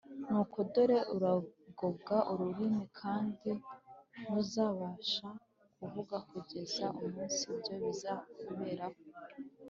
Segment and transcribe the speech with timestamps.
[0.27, 3.51] ‘Nuko dore uragobwa ururimi, kandi
[4.19, 5.27] ntuzabasha
[5.77, 8.99] kuvuga kugeza umunsi ibyo bizakuberaho,